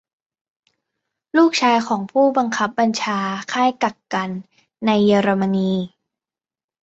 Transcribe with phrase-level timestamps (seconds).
[1.37, 3.19] ลูกชายของผู้บังคับบัญชา
[3.51, 4.29] ค่ายกักกัน
[4.85, 5.71] ในเยอรมนี